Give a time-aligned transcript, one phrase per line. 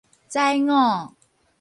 [0.27, 1.15] 宰我